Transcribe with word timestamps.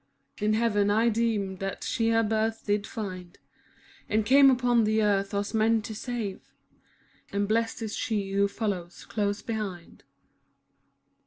In 0.39 0.55
heaven 0.55 0.89
I 0.89 1.09
deem 1.09 1.57
that 1.57 1.83
she 1.83 2.09
her 2.09 2.23
birth 2.23 2.65
did 2.65 2.87
find. 2.87 3.37
And 4.09 4.25
came 4.25 4.49
upon 4.49 4.83
the 4.83 5.03
earth 5.03 5.31
us 5.35 5.53
men 5.53 5.83
to 5.83 5.93
save, 5.93 6.41
And 7.31 7.47
blest 7.47 7.83
is 7.83 7.95
she 7.95 8.31
who 8.31 8.47
follows 8.47 9.05
close 9.05 9.43
behind. 9.43 10.03